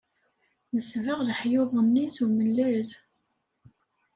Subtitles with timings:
[0.75, 2.89] Nesbeɣ leḥyuḍ-nni s umellal.